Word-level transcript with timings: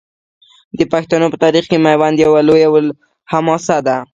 د 0.77 0.79
پښتنو 0.93 1.27
په 1.31 1.37
تاریخ 1.43 1.63
کې 1.71 1.77
میوند 1.85 2.17
یوه 2.25 2.41
لویه 2.47 2.67
حماسه 3.31 3.77
ده. 3.87 3.97